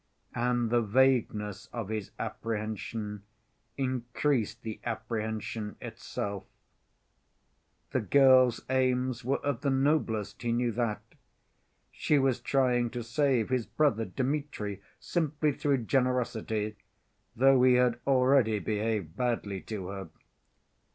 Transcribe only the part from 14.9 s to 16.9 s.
simply through generosity,